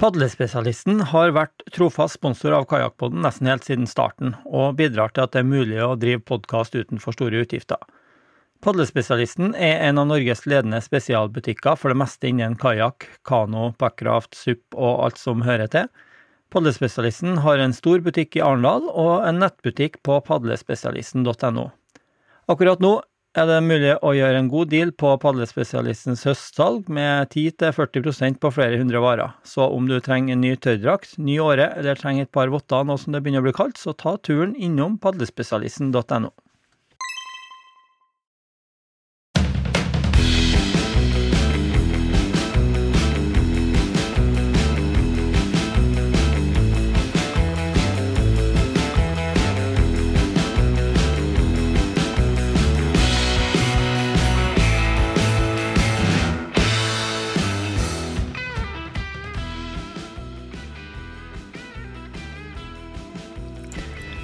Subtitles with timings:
[0.00, 5.34] Padlespesialisten har vært trofast sponsor av Kajakkpodden nesten helt siden starten, og bidrar til at
[5.34, 7.76] det er mulig å drive podkast uten for store utgifter.
[8.64, 14.72] Padlespesialisten er en av Norges ledende spesialbutikker for det meste innen kajakk, kano, backraft, SUP
[14.72, 15.92] og alt som hører til.
[16.48, 21.66] Padlespesialisten har en stor butikk i Arendal og en nettbutikk på padlespesialisten.no.
[22.48, 22.96] Akkurat nå
[23.38, 28.80] er det mulig å gjøre en god deal på Padlespesialistens høstsalg med 10-40% på flere
[28.80, 29.36] hundre varer.
[29.46, 32.98] Så om du trenger en ny tørrdrakt, ny åre eller trenger et par votter nå
[32.98, 36.32] som det begynner å bli kaldt, så ta turen innom padlespesialisten.no.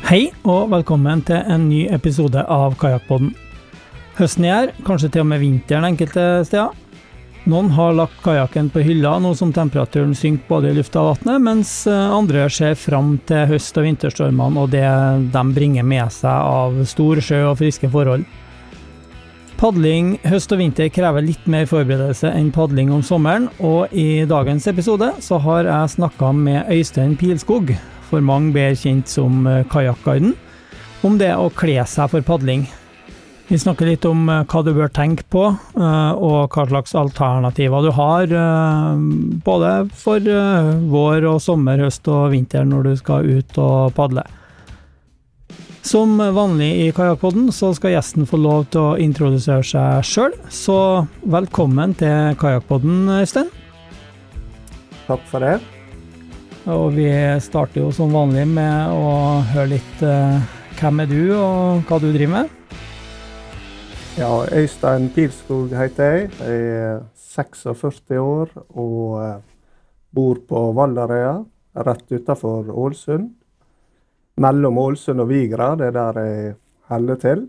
[0.06, 3.32] Hei og velkommen til en ny episode av Kajakkpodden.
[4.14, 6.76] Høsten er her, kanskje til og med vinteren enkelte steder.
[7.50, 11.42] Noen har lagt kajakken på hylla nå som temperaturen synker både i lufta og vannet,
[11.48, 14.84] mens eh, andre ser fram til høst- og vinterstormene og det
[15.34, 18.22] de bringer med seg av stor sjø og friske forhold.
[19.58, 24.70] Padling høst og vinter krever litt mer forberedelse enn padling om sommeren, og i dagens
[24.70, 27.74] episode så har jeg snakka med Øystein Pilskog,
[28.10, 30.34] for mange bedre kjent som eh, Kajakkguiden,
[31.06, 32.66] om det å kle seg for padling.
[33.46, 37.86] Vi snakker litt om eh, hva du bør tenke på, eh, og hva slags alternativer
[37.86, 38.32] du har,
[39.46, 40.32] både for
[40.96, 44.26] vår og sommer, høst og vinter når du skal ut og padle.
[45.86, 51.06] Som vanlig i Kajakkpodden så skal gjesten få lov til å introdusere seg sjøl, så
[51.22, 53.54] velkommen til Kajakkpodden, Øystein.
[55.06, 55.60] Takk for det.
[56.66, 57.06] Og vi
[57.38, 59.10] starter jo som vanlig med å
[59.52, 60.42] høre litt uh,
[60.80, 62.80] hvem er du, og hva du driver med?
[64.18, 66.32] Ja, Øystein Pilskog heter jeg.
[66.40, 69.38] Jeg er 46 år og uh,
[70.10, 71.36] bor på Valderøya,
[71.86, 73.30] rett utafor Ålesund.
[74.42, 76.54] Mellom Ålesund og Vigra, det er der jeg
[76.90, 77.48] holder til.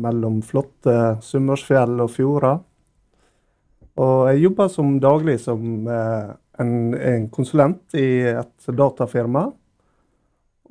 [0.00, 2.64] Mellom flotte Sunnmørsfjell og fjorder.
[4.00, 9.48] Og jeg jobber som daglig som uh, en, en konsulent i et datafirma.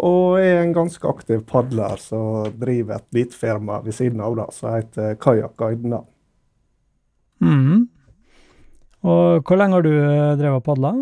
[0.02, 4.47] Og er en ganske aktiv padler som driver et lite firma ved siden av det,
[4.56, 5.97] som heter Kajakkguiden.
[7.42, 7.88] Mm.
[9.02, 10.94] Og hvor lenge har du eh, drevet og padla?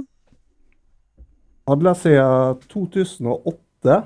[1.68, 4.00] Padla siden 2008.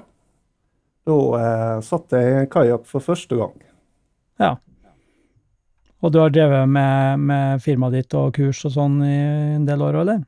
[1.03, 3.55] Da eh, satt jeg i en kajakk for første gang.
[4.41, 4.55] Ja.
[6.03, 9.17] Og du har drevet med, med firmaet ditt og kurs og sånn i
[9.57, 10.23] en del år, eller?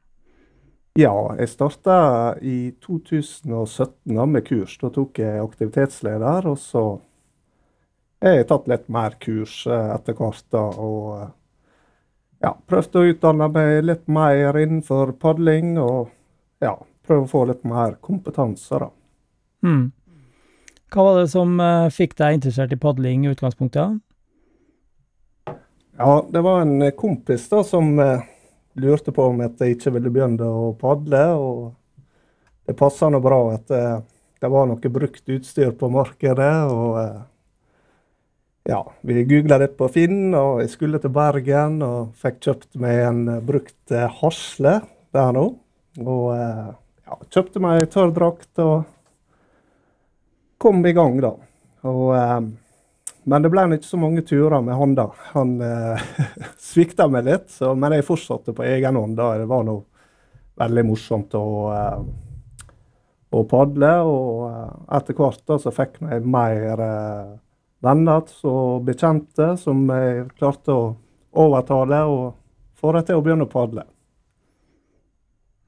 [0.96, 1.96] Ja, jeg starta
[2.40, 4.78] i 2017 med kurs.
[4.80, 6.84] Da tok jeg aktivitetsleder, og så
[8.24, 10.46] har jeg tatt litt mer kurs eh, etter hvert.
[10.56, 11.34] da, og eh,
[12.46, 16.14] ja, Prøvd å utdanne meg litt mer innenfor padling, og
[16.64, 18.80] ja, prøve å få litt mer kompetanse.
[18.86, 18.88] da.
[19.68, 19.90] Mm.
[20.96, 24.00] Hva var det som uh, fikk deg interessert i padling i utgangspunktet?
[26.00, 28.24] Ja, det var en kompis da som uh,
[28.76, 31.24] lurte på om at jeg ikke ville begynne å padle.
[31.36, 34.04] og Det passa nå bra at det, eh,
[34.42, 36.56] det, var noe brukt utstyr på markedet.
[36.72, 37.22] og eh,
[38.70, 43.02] ja, Vi googla litt på Finn, og jeg skulle til Bergen og fikk kjøpt meg
[43.06, 44.82] en eh, brukt hasle
[45.16, 45.48] der nå.
[46.04, 48.84] Og ja, kjøpte meg tørrdrakt og
[50.60, 51.32] kom i gang, da.
[51.88, 52.10] Og
[53.26, 55.08] men det ble ikke så mange turer med han da.
[55.34, 56.04] Han eh,
[56.72, 59.18] svikta meg litt, så, men jeg fortsatte på egen hånd.
[59.18, 59.32] da.
[59.42, 59.84] Det var noe
[60.62, 62.04] veldig morsomt å, eh,
[63.34, 63.96] å padle.
[64.06, 64.70] Og eh,
[65.00, 67.34] etter hvert da, så fikk jeg mer eh,
[67.86, 70.86] venner og bekjente som jeg klarte å
[71.36, 72.26] overtale og
[72.78, 73.88] få dem til å begynne å padle.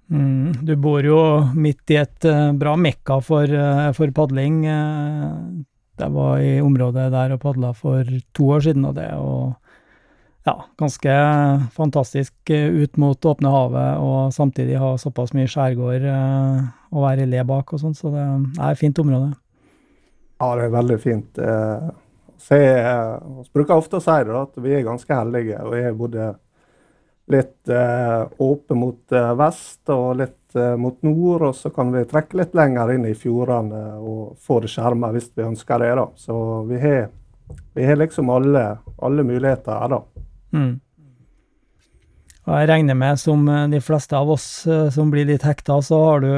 [0.08, 1.20] Mm, du bor jo
[1.58, 4.62] midt i et uh, bra mekka for, uh, for padling.
[4.64, 5.66] Uh,
[6.02, 8.08] jeg var i området der og padla for
[8.38, 9.32] to år siden, og det er jo
[10.48, 11.14] ja, ganske
[11.76, 16.62] fantastisk eh, ut mot åpne havet, og samtidig ha såpass mye skjærgård eh,
[16.94, 19.34] å være le bak og sånn, så det er et fint område.
[20.38, 21.42] Ja, det er veldig fint.
[21.42, 21.88] Eh,
[22.48, 22.62] vi
[23.54, 25.58] bruker ofte å si at vi er ganske heldige.
[25.66, 26.28] og jeg bodde
[27.28, 31.50] litt eh, åpen mot eh, vest og litt eh, mot nord.
[31.50, 35.30] Og så kan vi trekke litt lenger inn i fjordene og få det skjerma hvis
[35.36, 35.94] vi ønsker det.
[36.00, 36.08] da.
[36.16, 36.38] Så
[36.70, 37.08] vi har,
[37.76, 40.28] vi har liksom alle, alle, muligheter her, da.
[40.56, 40.76] Mm.
[42.48, 44.46] Og jeg regner med, som de fleste av oss
[44.96, 46.30] som blir litt hekta, så har du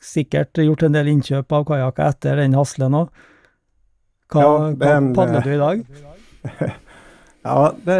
[0.00, 3.10] sikkert gjort en del innkjøp av kajakker etter den haslen òg.
[4.32, 5.84] Hva, Ja, hva padler du i dag?
[7.46, 7.96] Ja, det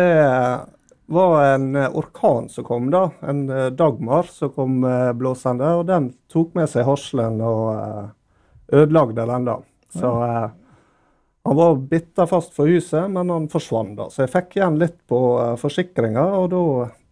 [1.06, 3.11] var en eh, orkan som kom, da.
[3.20, 5.73] En eh, Dagmar som kom eh, blåsende.
[5.75, 9.58] Og den tok med seg haslen og ødelagde den, da.
[9.97, 10.41] Så ja.
[11.47, 14.08] han var bitta fast for huset, men han forsvant, da.
[14.11, 15.20] Så jeg fikk igjen litt på
[15.61, 16.62] forsikringa, og da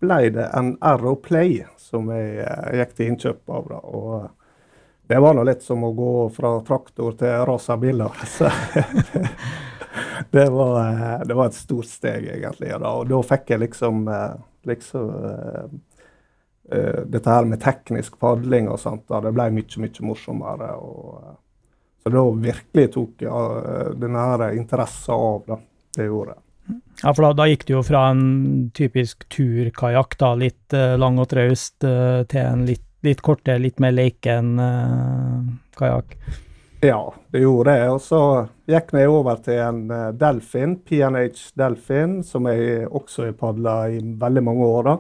[0.05, 2.43] ble det en Arrow Play som jeg
[2.81, 3.71] gikk til innkjøp av.
[3.71, 3.79] da.
[3.79, 8.27] Og det var nå litt som å gå fra traktor til racerbiler.
[10.31, 12.71] Det var, eh, det var et stort steg, egentlig.
[12.73, 12.93] Da.
[12.99, 14.31] Og da fikk jeg liksom, eh,
[14.71, 15.67] liksom eh,
[17.05, 20.71] Dette her med teknisk padling og sånt, da, det ble mye, mye morsommere.
[20.81, 21.35] Og,
[22.01, 25.59] så da virkelig tok jeg denne her interessen av, da.
[25.95, 26.41] Det gjorde jeg.
[27.03, 31.21] Ja, for da, da gikk du jo fra en typisk turkajakk, da, litt uh, lang
[31.21, 35.45] og traust, uh, til en litt, litt kortere, litt mer leken uh,
[35.79, 36.17] kajakk.
[36.85, 37.91] Ja, det gjorde jeg.
[37.95, 38.21] Og så
[38.69, 44.03] gikk jeg over til en eh, Delfin, PNH Delfin, som jeg også har padla i
[44.21, 44.91] veldig mange år.
[44.91, 44.97] da.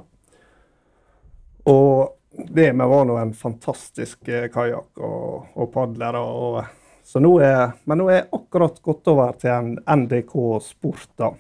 [1.75, 6.16] Og det med var nå en fantastisk eh, kajakk og, og padler.
[6.20, 6.62] Og,
[7.04, 10.34] så nå er, men nå er jeg akkurat gått over til en NDK
[10.64, 11.10] Sport.
[11.20, 11.34] da.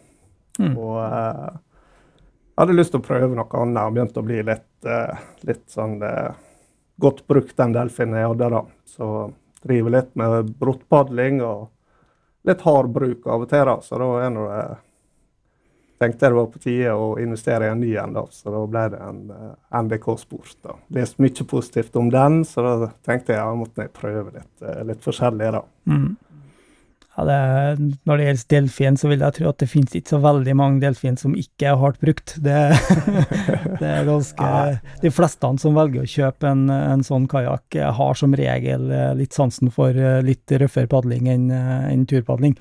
[0.58, 0.74] Mm.
[0.76, 1.54] Og eh,
[2.54, 3.80] jeg hadde lyst til å prøve noe annet.
[3.80, 6.36] og Begynte å bli litt, eh, litt sånn eh,
[7.00, 8.62] godt brukt, den delfinen jeg hadde da.
[8.92, 9.08] Så
[9.64, 11.70] driver litt med bruttpadling og
[12.44, 13.64] litt hard bruk av og til.
[13.68, 13.78] da.
[13.82, 14.64] Så da er nå det
[16.04, 18.24] tenkte jeg det var på tide å investere i en ny en, da.
[18.32, 20.56] Så da ble det en uh, NDK Sport.
[20.66, 20.76] da.
[20.96, 25.04] Leste mye positivt om den, så da tenkte jeg måtte jeg prøve litt, uh, litt
[25.04, 25.62] forskjellig, da.
[25.90, 26.10] Mm.
[27.14, 30.18] Ja, det, når det gjelder delfin, så vil jeg tro at det finnes ikke så
[30.24, 32.34] veldig mange delfin som ikke er hardt brukt.
[32.42, 32.56] Det,
[33.80, 34.48] det er ganske
[35.04, 39.36] De fleste som velger å kjøpe en, en sånn kajakk, har som regel eh, litt
[39.36, 42.58] sansen for eh, litt røffere padling enn en turpadling.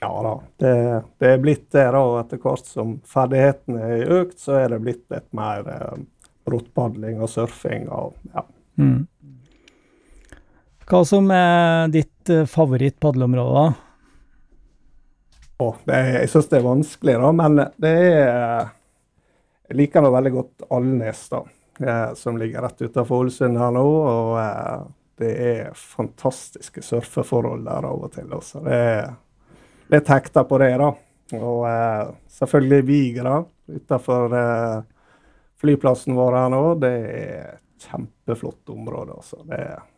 [0.00, 1.84] Ja da, det, det er blitt det.
[1.92, 6.00] da, Etter hvert som ferdighetene er økt, så er det blitt litt mer eh,
[6.48, 7.88] brottpadling og surfing.
[7.92, 8.46] og ja.
[8.80, 9.04] Mm.
[10.90, 13.60] Hva som er ditt eh, favoritt-padleområde?
[13.60, 13.72] da?
[15.62, 18.72] Og det er, jeg syns det er vanskelig, da, men det er
[19.70, 21.44] Jeg liker nå veldig godt Alnes, da,
[21.78, 23.84] eh, som ligger rett utenfor Ålesund her nå.
[24.14, 24.80] og eh,
[25.20, 28.26] det er fantastiske surfeforhold der av og til.
[28.34, 28.64] Også.
[28.64, 29.14] Det er
[29.94, 30.90] litt hekta på det, da.
[31.38, 33.36] Og selvfølgelig Vigra
[33.68, 34.34] utenfor
[35.60, 36.62] flyplassen vår her nå.
[36.82, 39.20] Det er et kjempeflott område.
[39.20, 39.44] altså.
[39.44, 39.89] Det er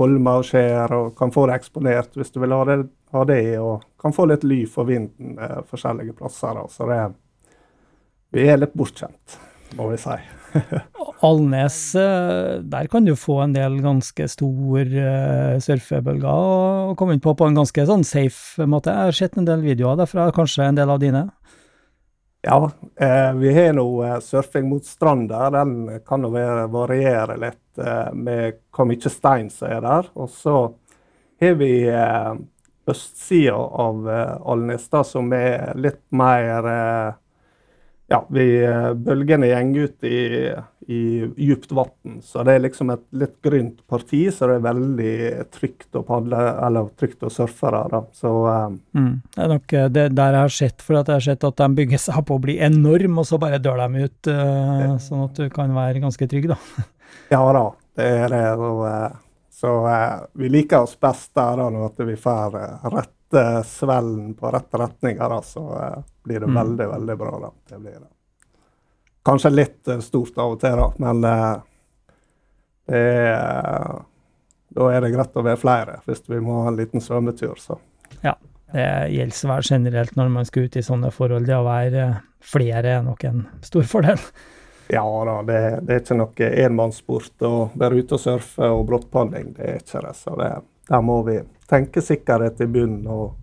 [0.00, 2.78] holmer og skjær, og kan få det eksponert hvis du vil ha det,
[3.16, 6.60] ha det og kan få litt ly for vinden eh, forskjellige plasser.
[6.72, 7.00] Så det,
[8.36, 9.38] vi er litt bortskjemt,
[9.78, 10.18] må vi si.
[11.26, 17.24] Alnes, eh, der kan du få en del ganske stor uh, surfebølger og komme inn
[17.24, 18.92] på på en ganske sånn safe måte.
[18.92, 21.26] Jeg har sett en del videoer derfra, kanskje en del av dine?
[22.48, 25.50] Ja, eh, vi har nå eh, surfing mot stranda.
[25.50, 26.28] Den kan jo
[26.70, 30.10] variere litt eh, med hvor mye stein som er der.
[30.14, 30.52] Og så
[31.42, 31.72] har vi
[32.86, 36.70] østsida av eh, Alnes, som er litt mer
[38.08, 40.18] Ja, vi, eh, bølgene går ut i,
[40.86, 41.00] i
[41.42, 45.16] djupt vann, så det er liksom et litt grynt parti, så det er veldig
[45.50, 47.90] trygt å padle, eller trygt å surfe der.
[47.90, 48.02] da.
[48.14, 48.78] Så um.
[48.94, 49.10] Mm.
[49.34, 51.68] Det er nok eh, det der jeg har sett, for jeg har sett at de
[51.80, 55.42] bygger seg på å bli enorm, og så bare dør de ut, uh, sånn at
[55.42, 56.60] du kan være ganske trygg, da.
[57.32, 58.44] Ja da, det er det.
[58.54, 62.74] Og, uh, så uh, vi liker oss best der da, når vi får eh,
[63.36, 65.20] rette svellen på rette retninger.
[65.30, 66.54] her, så eh, blir det Mm.
[66.54, 67.38] veldig, veldig bra.
[67.40, 67.50] da.
[67.68, 68.08] Det blir det.
[69.24, 71.56] Kanskje litt eh, stort av og til, da, men eh,
[72.86, 74.02] det er,
[74.76, 77.56] da er det greit å være flere hvis vi må ha en liten svømmetur.
[77.58, 77.78] Så.
[78.72, 78.82] Det
[79.14, 81.46] gjelder vel generelt når man skal ut i sånne forhold.
[81.46, 82.06] Det å være
[82.42, 84.18] flere er nok en stor fordel.
[84.90, 89.52] Ja da, det, det er ikke noe enmannssport å være ute og surfe og brottpadling.
[89.56, 90.12] Det er ikke det.
[90.18, 90.50] Så det,
[90.86, 93.36] der må vi tenke sikkerhet i bunnen og,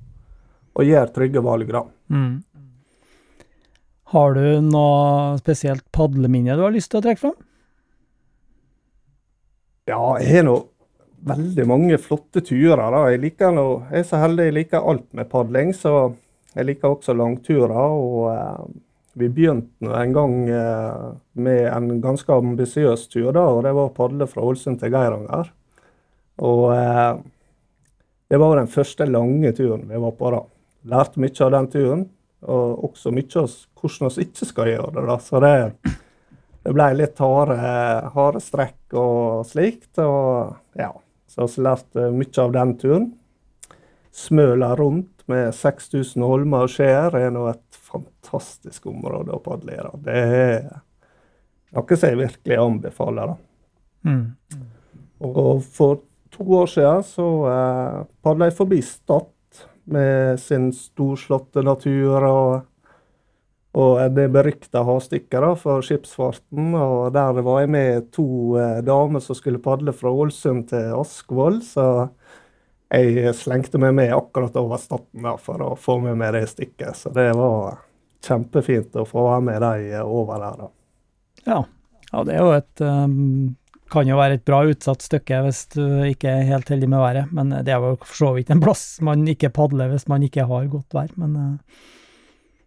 [0.74, 1.84] og gjøre trygge valg, da.
[2.14, 2.36] Mm.
[4.14, 7.40] Har du noe spesielt padleminne du har lyst til å trekke fram?
[9.90, 10.60] Ja, jeg har nå
[11.28, 12.80] veldig mange flotte turer.
[12.80, 13.04] da.
[13.12, 16.14] Jeg, liker noe, jeg er så heldig jeg liker alt med padling, så
[16.54, 17.74] jeg liker også langturer.
[17.74, 18.64] og eh,
[19.20, 23.96] Vi begynte en gang eh, med en ganske ambisiøs tur, da, og det var å
[23.98, 25.52] padle fra Ålesund til Geiranger.
[26.44, 27.12] Og eh,
[28.34, 30.30] det var den første lange turen vi var på.
[30.34, 30.40] da.
[30.90, 32.00] Lærte mye av den turen.
[32.50, 35.04] Og også mye av hvordan vi ikke skal gjøre det.
[35.06, 35.18] da.
[35.22, 35.52] Så det,
[36.66, 37.58] det ble litt harde,
[38.16, 39.92] harde strekk og slikt.
[40.02, 40.88] Og ja,
[41.30, 43.06] så vi lærte mye av den turen.
[44.24, 49.86] Smøla rundt med 6000 holmer og skjær er nå et fantastisk område å padle i.
[50.10, 50.66] Det er
[51.78, 53.36] noe som jeg virkelig anbefaler.
[53.36, 54.10] da.
[54.10, 54.26] Mm.
[55.22, 56.02] Og for
[56.34, 59.30] to år siden så eh, padla jeg forbi Stad
[59.84, 62.54] med sin storslåtte natur og,
[63.78, 66.74] og det berykta havstykket for skipsfarten.
[66.78, 68.28] Og der var jeg med to
[68.60, 71.62] eh, damer som skulle padle fra Ålesund til Askvoll.
[71.66, 71.88] Så
[72.94, 76.96] jeg slengte meg med akkurat over Staten for å få med meg det stykket.
[76.98, 77.82] Så det var
[78.24, 80.64] kjempefint å få være med de over der.
[80.64, 80.72] da.
[81.44, 81.60] Ja.
[82.12, 83.58] ja, det er jo et um
[83.94, 87.34] kan jo være et bra utsatt stykke hvis du ikke er helt heldig med været,
[87.36, 90.48] men det er jo for så vidt en plass man ikke padler hvis man ikke
[90.50, 91.90] har godt vær, men uh,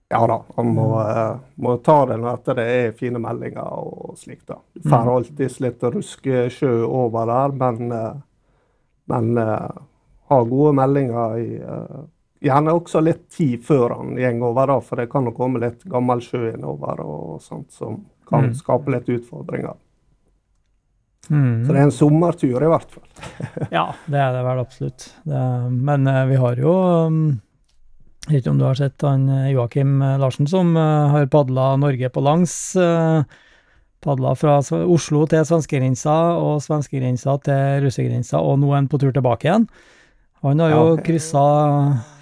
[0.06, 4.44] Ja da, man må, uh, må, ta det når det er fine meldinger og slikt.
[4.46, 4.60] da.
[4.78, 5.14] Du får mm.
[5.16, 7.96] alltid litt ruskesjø over der, men,
[9.10, 9.40] men
[10.30, 11.48] ha gode meldinger i
[12.46, 15.82] Gjerne også litt tid før han går over, da, for det kan jo komme litt
[15.88, 18.56] gammel sjø innover og sånt som kan mm.
[18.60, 19.74] skape litt utfordringer.
[21.30, 21.66] Mm.
[21.66, 23.06] Så det er en sommertur i hvert fall.
[23.78, 25.08] ja, det er det vel absolutt.
[25.26, 25.42] Det,
[25.72, 26.74] men uh, vi har jo
[27.08, 27.18] um,
[28.26, 31.76] Jeg vet ikke om du har sett han eh, Joakim eh, Larsen som har padla
[31.78, 32.54] Norge på langs.
[34.02, 39.14] Padla fra Oslo til svenskegrensa og svenskegrensa til russegrensa, og nå er han på tur
[39.14, 39.68] tilbake igjen.
[40.42, 41.44] Han har jo ja, kryssa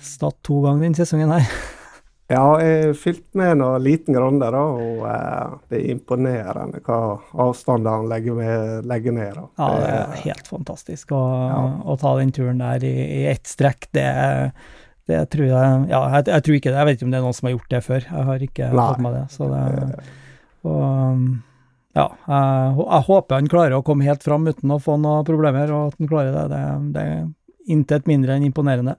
[0.04, 1.48] Stad to ganger denne sesongen her.
[2.32, 7.98] Ja, jeg fylte med en liten grann da, og eh, det er imponerende hva avstander
[7.98, 9.36] han legger, med, legger ned.
[9.36, 9.44] Da.
[9.60, 11.60] Ja, det er helt fantastisk å, ja.
[11.84, 13.90] å ta den turen der i, i ett strekk.
[13.92, 14.06] Det,
[15.10, 16.78] det, tror jeg Ja, jeg, jeg, tror ikke det.
[16.80, 18.08] Jeg vet ikke om det er noen som har gjort det før.
[18.08, 18.88] Jeg har ikke Nei.
[18.88, 19.24] fått med det.
[19.34, 19.64] Så det
[20.64, 21.28] og,
[21.94, 25.68] ja, jeg, jeg, håper han klarer å komme helt fram uten å få noen problemer,
[25.76, 26.46] og at han klarer det.
[26.50, 26.62] Det,
[26.96, 27.26] det er
[27.76, 28.96] intet mindre enn imponerende.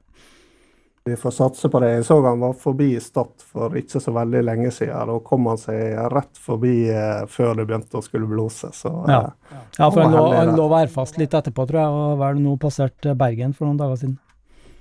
[1.10, 1.90] Vi får satse på det.
[1.92, 5.12] Jeg så han var forbi Stad for ikke så veldig lenge siden.
[5.12, 8.72] Da kom han seg rett forbi eh, før det begynte å skulle blåse.
[8.74, 9.20] Så, ja.
[9.52, 9.92] Eh, ja.
[9.94, 13.54] for han lå, han lå værfast litt etterpå, tror jeg, og vel nå passert Bergen
[13.54, 14.16] for noen dager siden.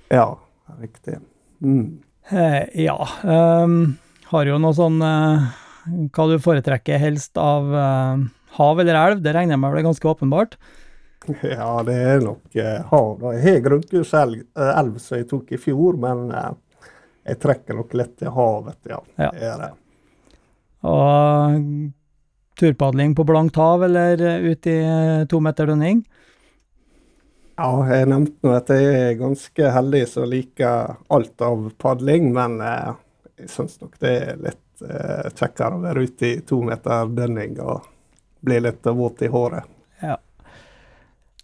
[0.09, 0.25] Ja,
[0.81, 1.19] riktig.
[1.61, 2.01] Mm.
[2.33, 2.97] Eh, ja.
[3.21, 3.77] Um,
[4.31, 5.45] har jo noe sånn uh,
[6.09, 8.25] Hva du foretrekker helst av uh,
[8.57, 9.21] hav eller elv?
[9.21, 10.57] Det regner jeg med er ganske åpenbart.
[11.57, 13.25] Ja, det er nok eh, hav.
[13.33, 16.51] Jeg har grunnkurs-elv eh, som jeg tok i fjor, men eh,
[17.31, 19.01] jeg trekker nok lett til havet, ja.
[19.17, 19.29] ja.
[19.33, 19.71] Det er det.
[20.85, 21.61] Og
[22.59, 24.77] turpadling på blankt hav eller ut i
[25.29, 26.03] to meter dønning?
[27.55, 32.59] Ja, jeg nevnte nå at jeg er ganske heldig som liker alt av padling, men
[32.59, 32.91] eh,
[33.39, 37.55] jeg syns nok det er litt eh, kjekkere å være ute i to meter dønning
[37.63, 37.87] og
[38.45, 39.71] bli litt våt i håret.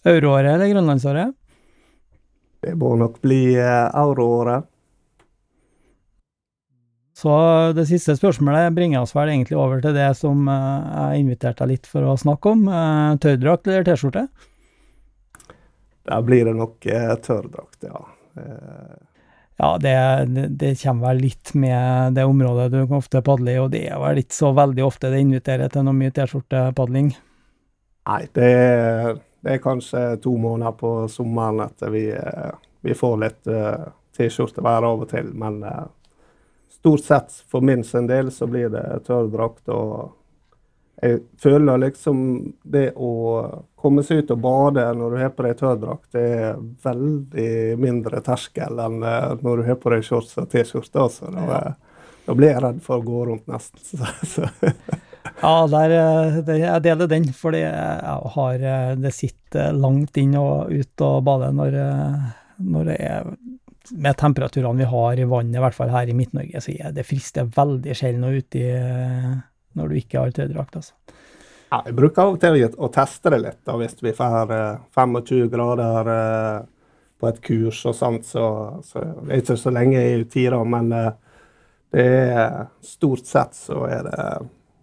[0.01, 1.35] Euroåret eller grønlandsåret?
[2.61, 4.65] Det må nok bli eh, euroåret.
[7.21, 7.33] Så
[7.77, 11.75] det siste spørsmålet bringer oss vel egentlig over til det som eh, jeg inviterte deg
[11.75, 12.65] litt for å snakke om.
[12.65, 14.25] Eh, tørrdrakt eller T-skjorte?
[16.09, 18.05] Da blir det nok tørrdrakt, ja.
[19.61, 19.93] Ja, det,
[20.57, 24.21] det, kommer vel litt med det området du ofte padler i, og det er vel
[24.23, 27.11] ikke så veldig ofte det inviterer til noe mye T-skjortepadling?
[28.09, 33.17] Nei, det er det er kanskje to måneder på sommeren at vi, eh, vi får
[33.17, 35.31] litt uh, T-skjortevær av og til.
[35.33, 35.87] Men uh,
[36.69, 39.69] stort sett for min sin del så blir det tørrdrakt.
[39.73, 40.11] Og
[41.01, 42.23] jeg føler liksom
[42.61, 43.13] det å
[43.81, 48.21] komme seg ut og bade når du har på deg tørrdrakt, det er veldig mindre
[48.25, 51.01] terskel enn når du har på deg shorts og T-skjorte.
[51.01, 51.33] Altså.
[51.33, 51.63] Da,
[52.27, 54.05] da, blir jeg redd for å gå rundt nesten.
[55.41, 61.03] Ja, der, eh, jeg deler den, fordi jeg eh, det sitter langt inn og ut
[61.05, 62.27] og bade når, eh,
[62.71, 63.31] når det er
[63.91, 67.07] med temperaturene vi har i vannet, i hvert fall her i Midt-Norge, så er det
[67.07, 68.61] frister veldig sjelden å uti
[69.75, 70.77] når du ikke har tøydrakt.
[70.79, 70.93] Altså.
[71.71, 74.53] Ja, jeg bruker av og til å teste det litt, da, hvis vi får
[74.95, 76.11] 25 grader
[77.19, 78.45] på et kurs og sånt, så,
[78.85, 84.07] så det er ikke så lenge i det, men det er stort sett så er
[84.07, 84.23] det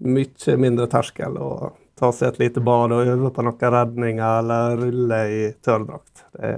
[0.05, 1.50] mye mindre terskel å
[1.99, 6.25] ta seg et lite bad og øve på noen redninger eller rulle i tørrdrakt.
[6.38, 6.57] Det,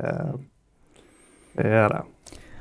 [1.56, 2.02] det er det.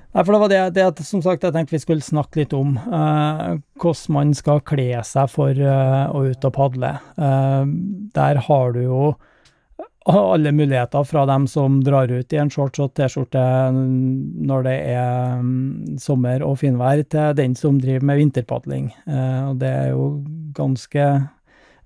[0.09, 2.73] Nei, for det var det, det som sagt, jeg tenkte vi skulle snakke litt om.
[2.79, 6.95] eh, hvordan man skal kle seg for eh, å ut og padle.
[7.13, 7.73] Eh,
[8.15, 9.01] der har du jo
[10.33, 15.39] alle muligheter fra dem som drar ut i en shorts og T-skjorte når det er
[15.39, 18.89] um, sommer og finvær, til den som driver med vinterpadling.
[19.49, 20.09] Og det er jo
[20.57, 21.07] ganske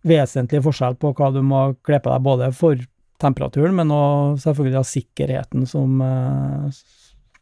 [0.03, 2.80] vesentlig forskjell på hva du må kle på deg, både for
[3.24, 6.84] temperaturen, men òg selvfølgelig av sikkerheten som uh,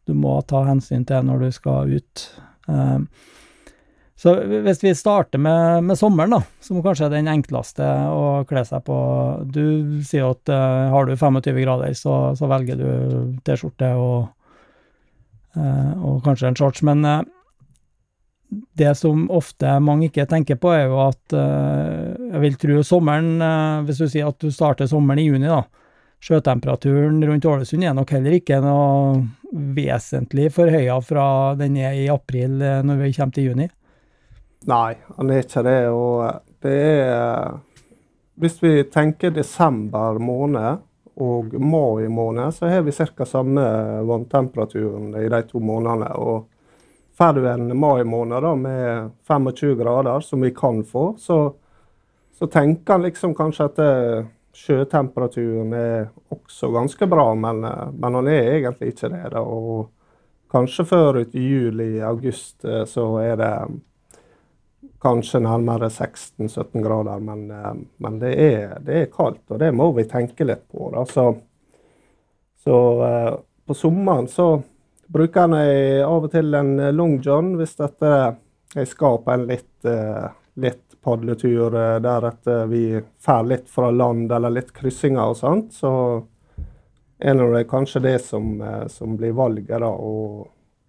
[0.06, 2.26] du må ta hensyn til når du skal ut.
[4.20, 8.62] Så hvis vi starter med, med, sommeren, da, som kanskje er den enkleste å kle
[8.68, 8.98] seg på
[9.50, 12.90] Du sier at uh, har du 25 grader, så, så velger du
[13.48, 14.30] T-skjorte og,
[15.58, 16.86] uh, og, kanskje en shorts.
[16.86, 17.24] Men uh,
[18.78, 23.40] det som ofte mange ikke tenker på, er jo at jeg vil tro sommeren
[23.88, 25.62] Hvis du sier at du starter sommeren i juni, da.
[26.20, 29.22] Sjøtemperaturen rundt Ålesund er nok heller ikke noe
[29.78, 33.70] vesentlig forhøya fra den er i april når vi kommer til juni.
[34.70, 35.82] Nei, han er ikke det.
[35.90, 36.24] Og
[36.62, 37.60] det er
[38.42, 40.82] Hvis vi tenker desember måned
[41.22, 43.26] og mai måned, så har vi ca.
[43.26, 43.62] samme
[44.08, 46.10] vanntemperaturen i de to månedene.
[46.16, 46.48] Og
[47.18, 51.54] får du en mai måned da, med 25 grader, som vi kan få, så,
[52.34, 57.92] så tenker han liksom kanskje at det, eh, sjøtemperaturen er også ganske bra, men, eh,
[57.94, 59.38] men han er egentlig ikke det.
[59.38, 59.92] Og
[60.52, 63.54] kanskje før ut i juli-august eh, så er det
[65.02, 69.92] kanskje nærmere 16-17 grader, men, eh, men det, er, det, er, kaldt, og det må
[69.98, 70.92] vi tenke litt på.
[71.10, 71.26] Så,
[72.64, 73.34] så uh,
[73.66, 74.62] på sommeren så
[75.12, 78.12] bruker jeg av og til en long john hvis dette
[78.76, 80.30] jeg skal på en litt, uh,
[80.62, 81.74] litt padletur
[82.06, 82.86] der at vi
[83.26, 85.74] drar litt fra land eller litt kryssinger og sånt.
[85.74, 85.92] Så
[87.18, 88.54] er det kanskje det som,
[88.86, 89.90] som blir valget, da.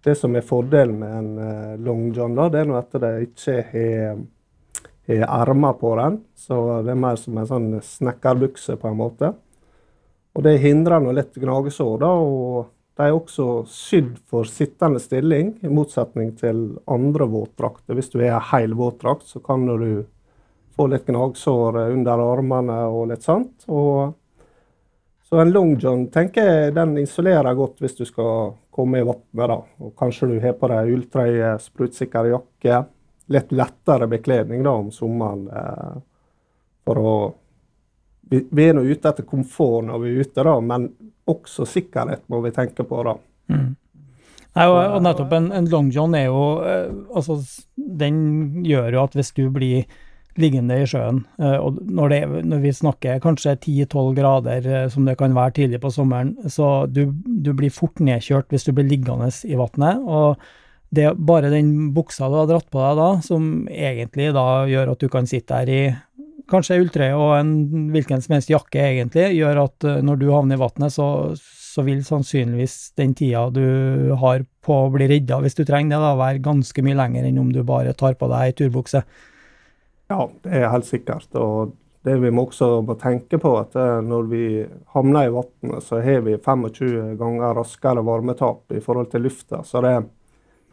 [0.03, 3.57] Det som er fordelen med en uh, long john, da, det er at det ikke
[5.07, 6.19] har, har på den.
[6.35, 9.33] Så det er mer som en sånn snekkerbukse, på en måte.
[10.33, 12.09] Og det hindrer nå litt gnagesår, da.
[12.09, 17.95] Og de er også sydd for sittende stilling, i motsetning til andre våtdrakter.
[17.97, 20.03] Hvis du er ei hel våtdrakt, så kan du
[20.73, 23.65] få litt gnagsår under armene og litt sånt.
[23.69, 24.13] Og
[25.29, 29.69] så en long john tenker jeg den isolerer godt hvis du skal komme i vannet.
[29.79, 32.81] Og kanskje du har på deg ulltrøye, sprutsikker jakke.
[33.33, 35.47] Litt lettere bekledning da om sommeren.
[35.47, 35.95] Eh,
[36.83, 37.15] for å
[38.29, 40.87] vi, vi, er nå ute etter komfort når vi er ute, da, men
[41.29, 43.01] også sikkerhet må vi tenke på.
[43.05, 43.15] da.
[43.51, 43.71] Mm.
[44.53, 47.39] Nei, og, og, nettopp en, en long john er jo eh, altså,
[47.73, 48.17] Den
[48.67, 49.87] gjør jo at hvis du blir
[50.39, 51.23] liggende i sjøen.
[51.37, 55.57] Eh, og når, det, når vi snakker kanskje 10-12 grader, eh, som det kan være
[55.59, 60.01] tidlig på sommeren, så du, du blir fort nedkjørt hvis du blir liggende i vannet.
[60.03, 60.41] Og
[60.93, 64.93] det er bare den buksa du har dratt på deg da, som egentlig da gjør
[64.93, 65.83] at du kan sitte der i
[66.51, 67.53] kanskje ulltrøye og en
[67.93, 71.07] hvilken som helst jakke, egentlig, gjør at eh, når du havner i vannet, så,
[71.39, 76.01] så vil sannsynligvis den tida du har på å bli redda, hvis du trenger det,
[76.03, 79.03] da, være ganske mye lenger enn om du bare tar på deg ei turbukse.
[80.13, 81.31] Ja, det er helt sikkert.
[81.41, 81.71] Og
[82.03, 84.43] det vi må også må tenke på, at eh, når vi
[84.93, 89.63] havner i vannet, så har vi 25 ganger raskere varmetap i forhold til lufta.
[89.65, 89.93] Så det,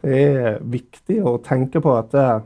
[0.03, 2.43] det er viktig å tenke på at det, eh,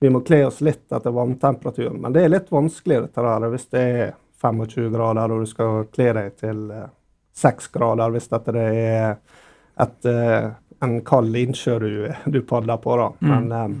[0.00, 1.98] vi må kle oss litt etter vanntemperaturen.
[2.00, 5.84] Men det er litt vanskelig dette der, hvis det er 25 grader og du skal
[5.92, 9.18] kle deg til 6 eh, grader, hvis dette er
[9.78, 10.10] et,
[10.86, 11.92] en kald innsjø du,
[12.30, 12.96] du padler på.
[12.96, 13.12] da.
[13.20, 13.30] Mm.
[13.34, 13.78] Men mm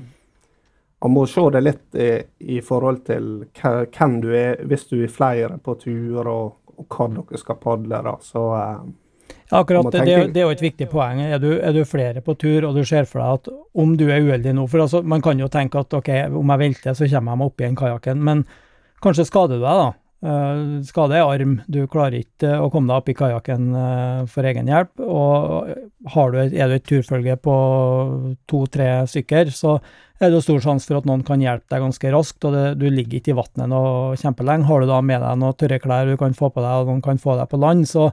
[1.02, 2.08] man må se det litt i,
[2.56, 3.28] i forhold til
[3.60, 8.00] hvem du er, hvis du er flere på tur, og, og hva dere skal padle.
[8.02, 8.48] da, så...
[8.58, 8.88] Eh,
[9.48, 10.02] ja, akkurat det,
[10.34, 11.22] det, er jo et viktig poeng.
[11.24, 13.48] Er du, er du, flere på tur, og du ser for deg at
[13.80, 16.62] om du er uheldig nå For altså, man kan jo tenke at ok, om jeg
[16.64, 18.20] velter, så kommer jeg meg opp igjen kajakken.
[18.24, 18.44] Men
[19.04, 19.88] kanskje skader du deg, da.
[20.18, 24.48] Uh, skade i arm, du klarer ikke å komme deg opp i kajakken uh, for
[24.50, 24.98] egen hjelp.
[24.98, 27.54] Og du, er du et turfølge på
[28.50, 29.76] to-tre stykker, så
[30.18, 32.88] er det stor sjanse for at noen kan hjelpe deg ganske raskt, og det, du
[32.90, 34.66] ligger ikke i vannet noe kjempelenge.
[34.66, 37.04] Har du da med deg noen tørre klær du kan få på deg, og noen
[37.04, 38.08] kan få deg på land, så,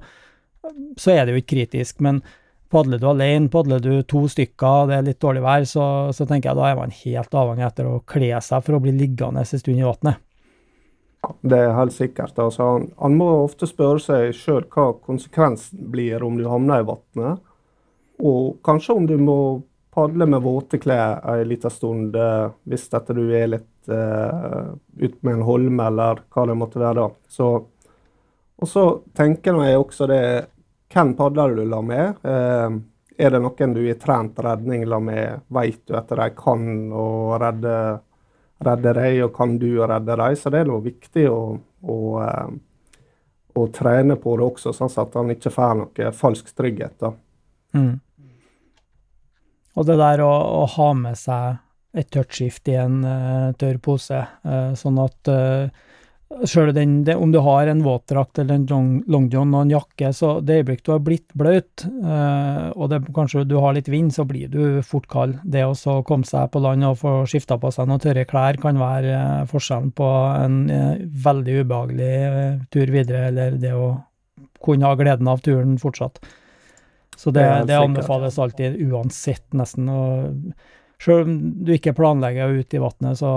[1.01, 2.05] så er det jo ikke kritisk.
[2.05, 2.21] Men
[2.69, 6.51] padler du alene, padler du to stykker, det er litt dårlig vær, så, så tenker
[6.51, 9.49] jeg da er man helt avhengig etter å kle seg for å bli liggende en
[9.49, 10.21] stund i vannet.
[11.41, 12.37] Det er helt sikkert.
[12.39, 16.87] Altså, han, han, må ofte spørre seg sjøl hva konsekvensen blir om du havner i
[16.87, 17.43] vannet.
[18.25, 19.39] Og kanskje om du må
[19.95, 25.19] padle med våte klær en liten stund eh, hvis dette du er litt uh, ute
[25.21, 27.05] med en holme eller hva det måtte være.
[27.31, 27.47] Så,
[28.59, 28.83] og så
[29.15, 30.25] tenker jeg også det
[30.95, 32.19] Hvem padler du la med?
[32.23, 32.75] Uh,
[33.17, 35.41] er det noen du i trent redning la med?
[35.51, 37.07] Vet du at de kan å
[37.41, 37.75] redde
[38.63, 40.37] redde deg, og kan du redde dem?
[40.39, 41.41] Så det er viktig å,
[41.81, 42.29] å, å,
[43.55, 47.07] og trene på det også, sånn at han ikke får noe falsk trygghet.
[47.75, 47.93] Mm.
[49.75, 51.61] Og det der å, å, ha med seg
[51.95, 55.67] et tørt skift i en uh, tørr pose, uh, sånn at uh,
[56.25, 56.71] Sjøl
[57.13, 60.57] om du har en våtdrakt eller en long, long, john og en jakke, så det
[60.57, 64.81] øyeblikk du har blitt bløt, og det, kanskje du har litt vind, så blir du
[64.83, 65.37] fort kald.
[65.45, 68.81] Det å komme seg på land og få skifta på seg noen tørre klær kan
[68.81, 70.09] være forskjellen på
[70.41, 70.57] en
[71.29, 72.15] veldig ubehagelig
[72.73, 73.93] tur videre, eller det å
[74.65, 76.19] kunne ha gleden av turen fortsatt.
[77.15, 79.93] Så det, det anbefales alltid uansett, nesten.
[79.93, 80.57] og
[81.01, 81.35] Sjøl om
[81.67, 83.29] du ikke planlegger ut i vannet, så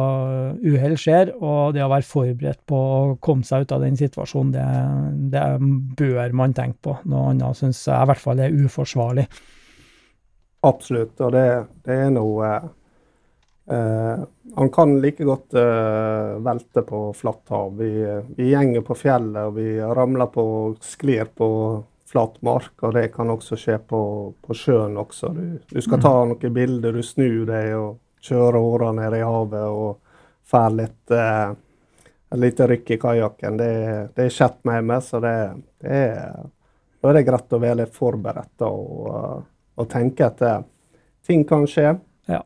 [0.63, 1.35] uhell skjer.
[1.43, 4.67] Og det å være forberedt på å komme seg ut av den situasjonen, det,
[5.35, 5.45] det
[5.99, 6.99] bør man tenke på.
[7.11, 9.27] Noe annet syns jeg i hvert fall er uforsvarlig.
[10.67, 11.47] Absolutt, og det,
[11.87, 12.49] det er noe
[13.71, 14.23] eh,
[14.59, 17.77] Han kan like godt eh, velte på flatt hav.
[17.79, 17.93] Vi,
[18.39, 20.45] vi gjenger på fjellet, og vi ramler på
[20.83, 21.49] sklir på
[22.09, 24.01] flatmark, og det kan også skje på,
[24.41, 25.33] på sjøen også.
[25.37, 26.33] Du, du, skal ta mm.
[26.33, 29.99] noen bilder, du snur deg og kjører åra ned i havet og
[30.49, 31.51] får litt eh,
[32.29, 33.61] et lite rykk i kajakken.
[33.61, 33.73] Det,
[34.17, 35.37] det er skjedd med meg, så det,
[35.85, 36.49] det er,
[37.01, 39.45] da er det greit å være litt forberedt og,
[39.79, 40.61] og tenke at eh,
[41.29, 41.95] ting kan skje.
[42.29, 42.43] Ja.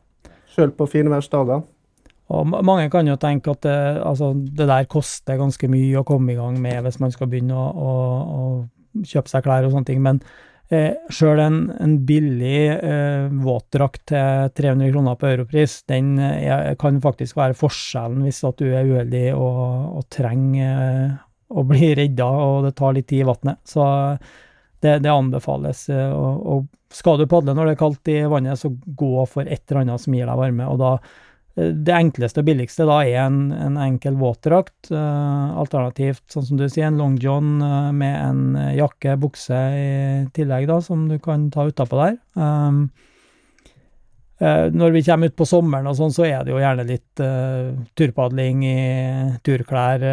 [0.53, 1.63] Sjøl på finværsdager.
[2.33, 6.33] Og mange kan jo tenke at det, altså, det, der koster ganske mye å komme
[6.33, 7.91] i gang med hvis man skal begynne å, å,
[8.23, 8.43] å
[9.01, 10.01] kjøpe seg klær og sånne ting.
[10.05, 10.21] Men
[10.73, 17.01] eh, sjøl en, en, billig eh, våtdrakt til 300 kroner på europris, den eh, kan
[17.03, 21.19] faktisk være forskjellen hvis at du er uheldig og, og trenger eh,
[21.53, 23.61] å bli redda, og det tar litt tid i vannet.
[23.67, 23.83] Så
[24.83, 25.87] det, det anbefales.
[25.89, 29.47] Eh, og, og, skal du padle når det er kaldt i vannet, så gå for
[29.49, 30.67] et eller annet som gir deg varme.
[30.69, 30.91] og da
[31.53, 36.65] det enkleste og billigste da er en, en enkel våtdrakt, uh, alternativt, sånn som du
[36.65, 39.89] sier, en long john uh, med en jakke, bukse i
[40.33, 42.17] tillegg, da, som du kan ta utapå der.
[42.33, 42.87] Um,
[44.41, 47.23] uh, når vi kommer ut på sommeren og sånn, så er det jo gjerne litt
[48.01, 48.81] turpadling i
[49.45, 50.09] turklær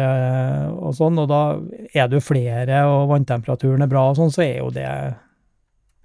[0.77, 1.41] og sånn, og da
[1.89, 4.87] er du flere og vanntemperaturen er bra og sånn, så er jo det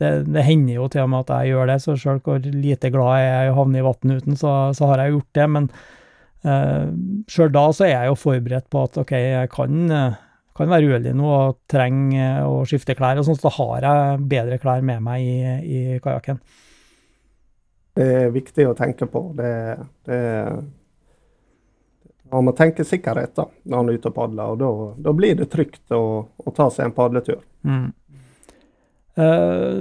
[0.02, 2.90] det, det, hender jo til og med at jeg gjør det, så sjøl hvor lite
[2.92, 5.48] glad jeg er i å havne i vann uten, så, så, har jeg gjort det.
[5.56, 5.70] Men
[6.44, 6.84] uh,
[7.32, 9.90] sjøl da så er jeg jo forberedt på at OK, jeg kan,
[10.56, 14.24] kan være uheldig nå og trenger å skifte klær, og sånn, så da har jeg
[14.36, 16.42] bedre klær med meg i, i kajakken.
[17.96, 19.22] Det er viktig å tenke på.
[19.38, 19.52] Det,
[20.04, 20.20] det
[22.30, 25.94] man tenker sikkerhet da, når man er ute og padler, og da blir det trygt
[25.94, 27.40] å, å ta seg en padletur.
[27.66, 27.92] Mm.
[29.16, 29.80] Uh,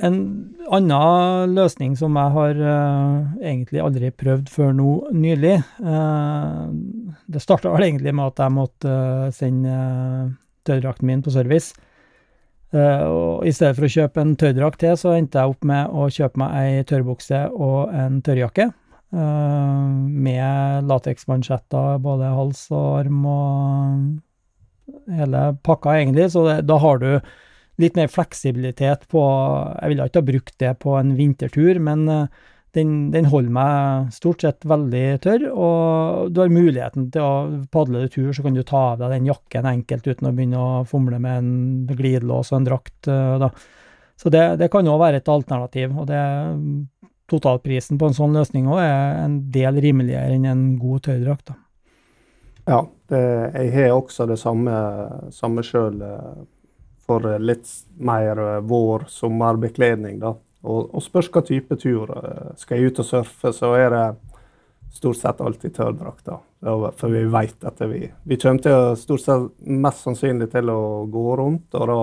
[0.00, 0.14] en
[0.72, 6.72] annen løsning som jeg har uh, egentlig aldri prøvd før nå nylig uh,
[7.28, 8.94] Det starta vel egentlig med at jeg måtte
[9.36, 9.76] sende
[10.64, 11.74] tøydrakten min på service.
[12.72, 16.06] og I stedet for å kjøpe en tørrdrakt til, så endte jeg opp med å
[16.06, 18.70] kjøpe meg ei tørrbukse og en tørrjakke.
[19.10, 26.30] med lateksmansjetter, både hals og arm og hele pakka, egentlig.
[26.30, 27.10] Så det, da har du
[27.80, 32.40] litt mer fleksibilitet på Jeg ville ikke ha brukt det på en vintertur, men eh,
[32.76, 38.04] den, den, holder meg stort sett veldig tørr, og du har muligheten til å padle
[38.04, 40.84] du tur, så kan du ta av deg den jakken enkelt uten å begynne å
[40.88, 41.52] fomle med en
[41.90, 42.96] glidelås og en drakt.
[43.08, 43.52] Eh, da.
[44.16, 45.96] Så det, det kan òg være et alternativ.
[45.98, 46.22] og det
[47.32, 51.54] Totalprisen på en sånn løsning også er en del rimeligere enn en god tørrdrakt.
[52.68, 53.22] Ja, det,
[53.56, 54.74] jeg har også det samme,
[55.34, 55.96] samme sjøl
[57.12, 60.18] for litt mer eh, vår, sommerbekledning.
[60.20, 60.34] da.
[60.62, 62.12] Og, og spørs hva type tur.
[62.16, 64.04] Eh, skal jeg ut og surfe, så er det
[64.92, 66.30] stort sett alltid tørrdrakt.
[66.62, 70.82] For vi vet at vi, vi kommer til å stort sett mest sannsynlig til å
[71.10, 72.00] gå rundt, og da,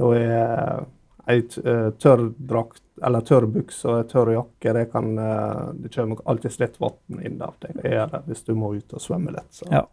[0.00, 0.84] da er
[1.26, 5.08] ei eh, tørr drakt eller tørr bukse og ei tørr jakke, det kan
[5.76, 7.52] Det kommer alltid litt vann inn der.
[7.60, 9.50] Det er det hvis du må ut og svømme litt.
[9.52, 9.68] Så.
[9.68, 9.84] Ja.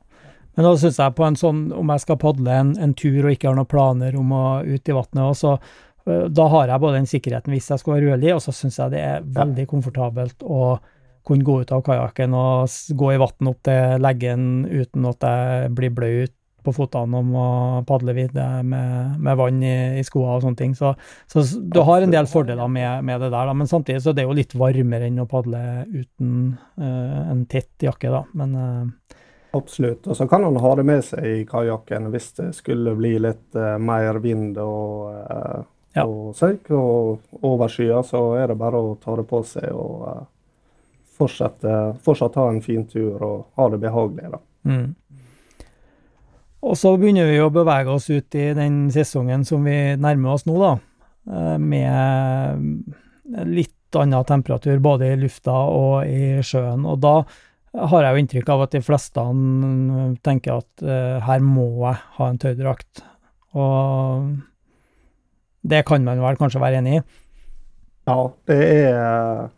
[0.53, 3.31] Men da syns jeg på en sånn, om jeg skal padle en, en, tur og
[3.33, 5.57] ikke har noen planer om å ut i vannet, så
[6.03, 8.91] da har jeg både den sikkerheten hvis jeg skal være uheldig, og så syns jeg
[8.91, 10.75] det er veldig komfortabelt å
[11.23, 15.75] kunne gå ut av kajakken og gå i vann opp til leggen uten at jeg
[15.77, 17.47] blir bløt på føttene om å
[17.87, 20.75] padle videre med, med vann i, i skoene og sånne ting.
[20.77, 20.93] Så,
[21.31, 23.55] så, du har en del fordeler med, med det der, da.
[23.57, 25.59] men samtidig så det er jo litt varmere enn å padle
[25.91, 28.23] uten uh, en tett jakke, da.
[28.39, 29.19] Men uh,
[29.55, 30.07] Absolutt.
[30.07, 33.53] Og så kan han ha det med seg i kajakken hvis det skulle bli litt
[33.53, 35.59] uh, mer vind og, uh,
[35.93, 36.07] ja.
[36.07, 38.01] og søk og overskyer.
[38.07, 40.23] Så er det bare å ta det på seg og uh,
[41.13, 44.33] fortsette, fortsatt ha en fin tur og ha det behagelig.
[44.33, 44.41] da.
[44.63, 44.95] Mm.
[46.63, 50.45] og så begynner vi å bevege oss ut i den sesongen som vi nærmer oss
[50.47, 50.73] nå, da.
[51.59, 56.87] Med litt annen temperatur både i lufta og i sjøen.
[56.89, 57.17] Og da
[57.73, 59.23] har jeg jo inntrykk av at de fleste
[60.25, 63.03] tenker at uh, her må jeg ha en tøydrakt.
[63.57, 64.29] Og
[65.63, 67.03] det kan man vel kanskje være enig i?
[68.09, 68.17] Ja,
[68.49, 69.51] det er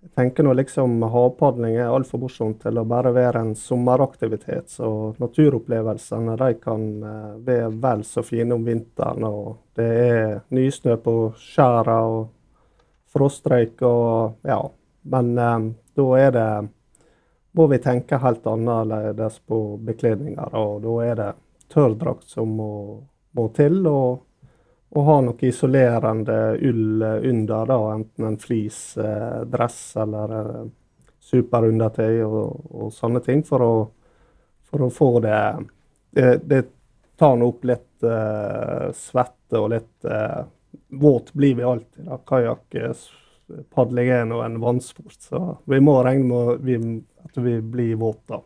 [0.00, 4.70] Jeg tenker nå liksom havpadling er altfor morsomt til å bare være en sommeraktivitet.
[4.72, 9.26] Så naturopplevelsene de kan uh, være vel så fine om vinteren.
[9.26, 12.28] Og det er nysnø på skjæra og
[13.10, 14.62] frostrøyk og ja.
[15.10, 16.50] Men um, da er det
[17.52, 20.54] må vi tenke helt annerledes på bekledninger.
[20.54, 21.30] Og da er det
[21.72, 22.72] tørrdrakt som må,
[23.36, 24.22] må til, og,
[24.90, 30.68] og, ha noe isolerende ull under, da, enten en fleecedress eh, eller eh,
[31.30, 33.74] superundertøy og, og, sånne ting, for å,
[34.70, 35.42] for å få det
[36.10, 36.64] Det, det
[37.20, 40.40] tar nå opp litt eh, svette og litt eh,
[40.90, 42.08] Våt blir vi alltid.
[42.26, 42.74] Kajakk
[43.74, 48.42] padling er nå en vannsport, så vi må regne med at vi blir våte.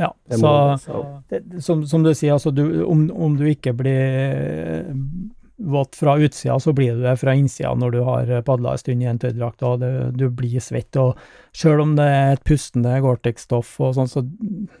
[0.00, 4.94] Ja, så, det, som, som, du sier, altså du, om, om, du ikke blir
[5.60, 9.04] våt fra utsida, så blir du det fra innsida når du har padla en stund
[9.04, 10.96] i en tørrdrakt, og det, du blir svett.
[10.96, 11.20] og
[11.52, 14.24] Sjøl om det er et pustende Gore-Tex-stoff, sånn, så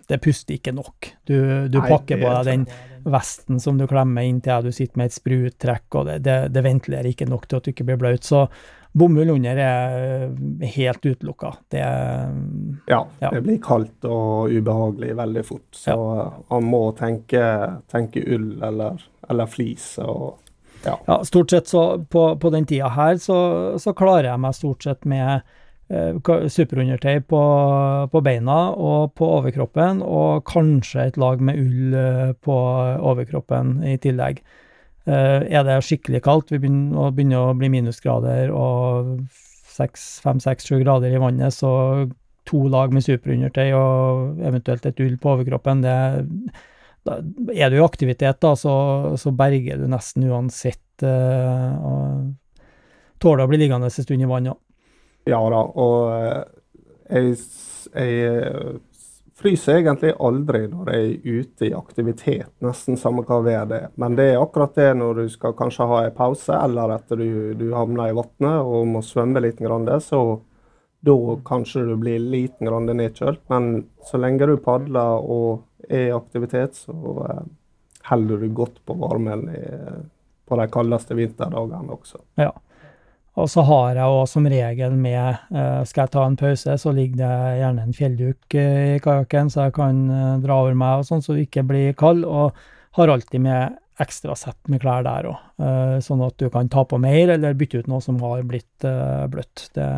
[0.08, 1.12] det puster ikke nok.
[1.28, 1.36] Du,
[1.68, 2.66] du Nei, pakker på deg den
[3.04, 7.12] vesten som du klemmer inntil du sitter med et spruttrekk, og det, det, det ventilerer
[7.12, 8.24] ikke nok til at du ikke blir blaut.
[8.24, 8.46] Så
[8.92, 11.52] Bomull under er helt utelukka.
[11.70, 15.68] Det ja, ja, det blir kaldt og ubehagelig veldig fort.
[15.76, 16.24] Så ja.
[16.50, 17.42] man må tenke,
[17.90, 18.98] tenke ull eller,
[19.30, 19.92] eller flis.
[20.02, 20.40] og
[20.84, 20.98] ja.
[21.06, 21.24] ja.
[21.24, 23.38] stort sett så på, på den tida her så,
[23.78, 25.42] så, klarer jeg meg stort sett med
[25.92, 27.42] eh, superundertøy på,
[28.10, 32.58] på, beina og på overkroppen, og kanskje et lag med ull eh, på
[33.12, 34.42] overkroppen i tillegg.
[35.08, 39.14] Uh, er det skikkelig kaldt, vi begynner, og begynner å bli minusgrader og
[39.80, 41.70] fem-seks-sju grader i vannet, så
[42.48, 45.96] to lag med superundertøy og eventuelt et ull på overkroppen, det
[47.08, 47.16] da
[47.56, 48.74] Er du i aktivitet, da, så,
[49.16, 52.34] så berger du nesten uansett uh, og
[53.24, 54.60] tåler å bli liggende en stund i vannet.
[55.28, 56.44] Ja da, og uh,
[57.08, 57.38] jeg,
[57.94, 58.76] jeg
[59.40, 63.88] fryser egentlig aldri når jeg er ute i aktivitet, nesten samme hva vær det er.
[64.00, 67.30] Men det er akkurat det når du skal kanskje ha en pause, eller etter du,
[67.56, 69.62] du havner i vannet og må svømme litt,
[70.04, 70.22] så
[71.00, 71.16] da
[71.48, 73.42] kanskje du blir liten grann nedkjølt.
[73.48, 77.44] Men så lenge du padler og er i aktivitet, så uh,
[78.10, 79.62] holder du godt på varmen i,
[80.48, 82.20] på de kaldeste vinterdagene også.
[82.40, 82.52] Ja.
[83.40, 86.94] Og så har jeg òg som regel med eh, Skal jeg ta en pause, så
[86.94, 91.02] ligger det gjerne en fjellduk eh, i kajakken, så jeg kan eh, dra over meg
[91.02, 92.26] og sånn, så du ikke blir kald.
[92.28, 92.56] Og
[92.98, 95.40] har alltid med ekstra sett med klær der òg,
[96.00, 98.86] sånn at du kan ta på mer eller bytte ut noe som har blitt
[99.28, 99.66] bløtt.
[99.76, 99.88] Det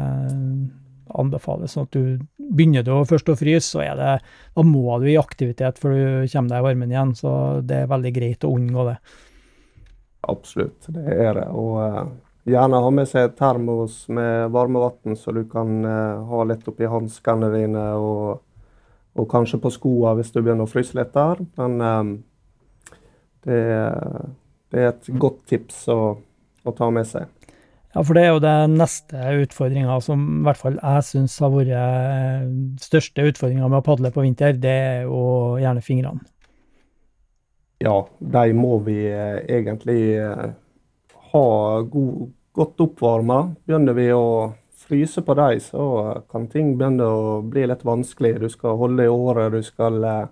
[1.23, 1.75] anbefales.
[1.77, 4.09] sånn at du Begynner du først å fryse, så er det,
[4.57, 6.03] da må du i aktivitet før du
[6.33, 7.15] kommer deg i varmen igjen.
[7.17, 7.31] Så
[7.65, 8.97] det er veldig greit å unngå det.
[10.29, 11.47] Absolutt, det er det.
[11.49, 11.79] og
[12.43, 17.53] Gjerne ha med seg termos med varmevann, så du kan eh, ha litt oppi hanskene
[17.53, 18.41] dine, og,
[19.15, 21.45] og, kanskje på skoene hvis du begynner å fryse litt der.
[21.61, 22.09] Men eh,
[23.47, 23.61] det,
[24.75, 27.31] det, er et godt tips å, å, ta med seg.
[27.93, 31.53] Ja, for det er jo det neste utfordringa som i hvert fall jeg syns har
[31.55, 32.51] vært eh,
[32.83, 36.27] største utfordringa med å padle på vinter, det er jo gjerne fingrene.
[37.83, 40.01] Ja, de må vi eh, egentlig
[41.33, 43.39] ha god, godt oppvarma.
[43.65, 44.27] Begynner vi å
[44.83, 45.85] fryse på dem, så
[46.31, 48.35] kan ting begynne å bli litt vanskelig.
[48.43, 50.27] Du skal holde i året, du skal eh,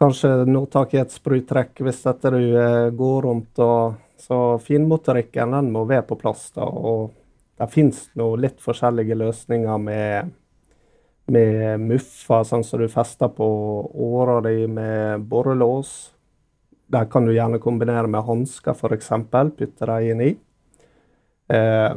[0.00, 3.62] kanskje nå tak i et spruttrekk hvis dette du eh, går rundt.
[3.64, 6.50] Og, så finmotorikken den må være på plass.
[6.52, 7.14] da, og
[7.56, 10.34] Det finnes nå litt forskjellige løsninger med,
[11.32, 13.48] med muffer, sånn som du fester på
[14.10, 16.12] åra di med borrelås.
[16.90, 19.12] Der kan du gjerne kombinere med hansker, f.eks.
[19.30, 20.30] Putte dem inn i.
[21.50, 21.92] Eh,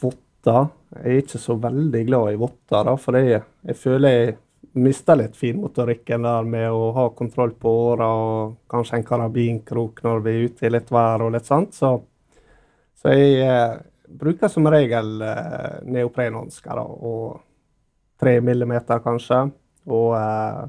[0.00, 0.70] votter.
[0.94, 4.34] Jeg er ikke så veldig glad i votter, for jeg, jeg føler jeg
[4.74, 10.22] mister litt finmotorikken der med å ha kontroll på åra og kanskje en karabinkrok når
[10.24, 11.74] vi er ute i litt vær og litt sånt.
[11.76, 11.94] Så,
[12.98, 13.76] så jeg eh,
[14.08, 17.40] bruker som regel eh, neoprenhansker og
[18.20, 19.44] tre millimeter kanskje.
[19.90, 20.62] Og eh,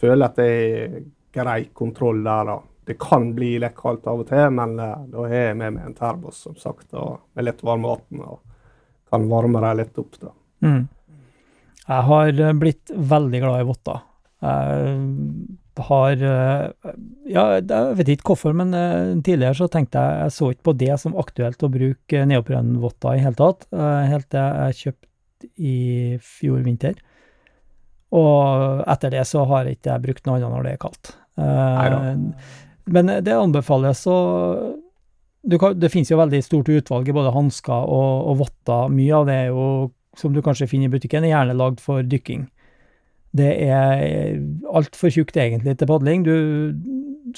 [0.00, 1.00] føler at det er
[1.32, 2.60] grei kontroll der, da.
[2.84, 5.84] Det kan bli litt kaldt av og til, men uh, da har jeg med meg
[5.86, 8.24] en termos som sagt, og med litt varme vann.
[8.26, 8.40] Og
[9.12, 10.16] kan varme dem litt opp.
[10.20, 10.32] da.
[10.64, 10.86] Mm.
[11.82, 14.04] Jeg har eh, blitt veldig glad i votter.
[14.42, 16.94] Jeg har eh,
[17.28, 18.72] Ja, jeg vet ikke hvorfor, men
[19.20, 23.24] tidligere så tenkte jeg jeg så ikke på det som aktuelt å bruke neoprenvotter i
[23.24, 25.76] hele tatt, helt til jeg kjøpte i
[26.22, 26.98] fjor vinter.
[28.12, 31.14] Og etter det så har jeg ikke brukt noe annet når det er kaldt.
[32.84, 34.18] Men det anbefales å
[35.58, 38.90] kan, Det finnes jo veldig stort utvalg i både hansker og, og votter.
[38.94, 42.06] Mye av det er jo, som du kanskje finner i butikken, er gjerne lagd for
[42.06, 42.46] dykking.
[43.32, 44.36] Det er
[44.70, 46.24] altfor tjukt egentlig til padling.
[46.26, 46.34] Du,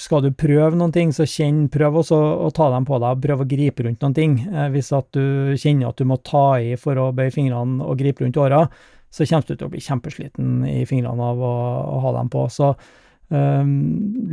[0.01, 3.21] skal du prøve noen ting, så kjenn, prøv også å ta dem på deg.
[3.23, 4.35] Prøv å gripe rundt noen ting.
[4.49, 8.01] Eh, hvis at du kjenner at du må ta i for å bøye fingrene og
[8.01, 8.65] gripe rundt åra,
[9.15, 11.55] så kommer du til å bli kjempesliten i fingrene av å,
[11.95, 12.49] å ha dem på.
[12.51, 12.73] Så
[13.31, 13.77] um,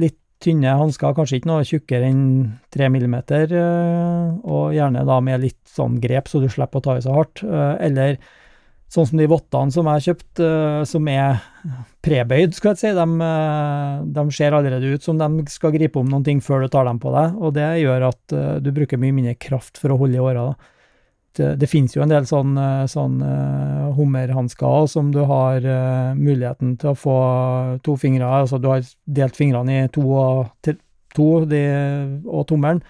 [0.01, 2.25] litt tynne hansker, kanskje ikke noe tjukkere enn
[2.73, 6.97] tre millimeter, uh, og gjerne da med litt sånn grep, så du slipper å ta
[6.97, 7.43] i så hardt.
[7.45, 8.21] Uh, eller
[8.91, 11.37] Sånn som de vottene som jeg kjøpt, uh, som er
[12.03, 12.89] prebøyd, skal jeg si.
[12.91, 13.29] De,
[14.17, 16.99] de, ser allerede ut som de skal gripe om noen ting før du tar dem
[16.99, 20.25] på deg, og det gjør at du bruker mye mindre kraft for å holde i
[20.25, 20.43] åra.
[20.49, 20.80] Det,
[21.39, 23.29] det finnes jo en del sånne, sånne
[23.95, 25.63] hummerhansker som du har
[26.17, 27.19] muligheten til å få
[27.85, 30.49] to fingre Altså du har delt fingrene i to og,
[31.15, 31.61] to, de,
[32.27, 32.83] og tommelen.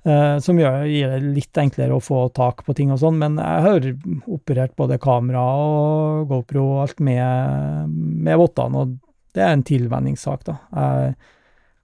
[0.00, 3.34] Uh, som gjør, gir det litt enklere å få tak på ting og sånn, men
[3.36, 3.88] jeg har
[4.32, 7.90] operert både kamera og GoPro og alt med,
[8.24, 8.94] med vottene, og
[9.36, 10.56] det er en tilvenningssak, da.
[10.72, 11.12] Jeg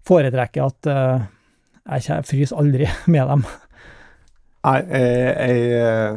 [0.08, 1.26] foretrekker at uh,
[1.98, 3.44] jeg fryser aldri med dem.
[4.66, 5.58] Nei, jeg,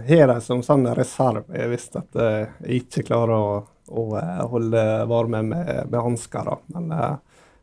[0.10, 3.58] jeg har dem som sånn reserve hvis at jeg ikke klarer å,
[3.94, 4.06] å
[4.50, 6.50] holde varme med, med hansker.
[6.74, 6.90] Men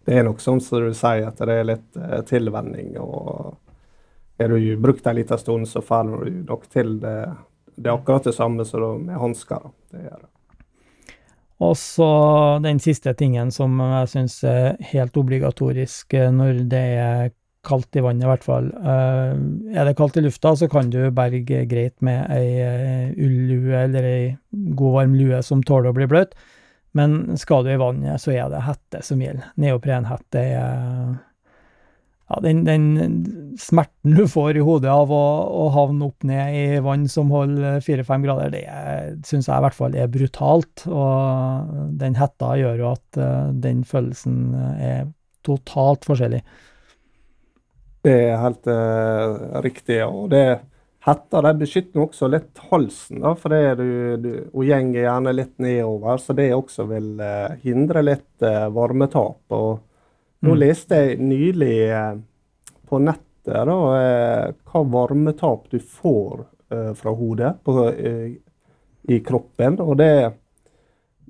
[0.07, 1.99] det er nok sånn som du sier, at det er litt
[2.31, 2.95] tilvenning.
[3.03, 3.57] og
[4.39, 7.35] har du brukt en liten stund, så faller du nok til det.
[7.77, 9.71] Det er akkurat det samme som med hansker.
[9.91, 10.31] Det gjør det.
[11.59, 12.09] Og så
[12.63, 17.31] den siste tingen som jeg syns er helt obligatorisk eh, når det er
[17.67, 18.71] kaldt i vannet, i hvert fall.
[18.79, 19.33] Eh,
[19.77, 24.09] er det kaldt i lufta, så kan du berge greit med ei eh, ullue eller
[24.09, 26.37] ei god, varm lue som tåler å bli bløt.
[26.97, 29.51] Men skal du i vannet, så er det hette som gjelder.
[29.61, 31.17] Neoprenhette er
[32.27, 32.87] ja, den, den,
[33.61, 37.79] smerten du får i hodet av å, å, havne opp ned i vann som holder
[37.85, 38.65] fire-fem grader, det
[39.29, 40.87] syns jeg i hvert fall er brutalt.
[40.91, 45.07] Og den hetta gjør jo at uh, den følelsen er
[45.47, 46.43] totalt forskjellig.
[48.07, 50.01] Det er helt uh, riktig.
[50.07, 50.47] og det
[51.07, 55.53] Hetta de beskytter også litt halsen, da, for det du, du, hun går gjerne litt
[55.63, 59.39] nedover, så det også vil uh, hindre litt varmetap.
[59.55, 59.69] og
[60.43, 60.59] nå mm.
[60.59, 62.17] leste jeg nylig uh,
[62.87, 63.77] på nettet da,
[64.67, 66.41] hva varmetap du får
[66.99, 67.75] fra hodet på,
[69.07, 69.77] i kroppen.
[69.79, 70.33] og det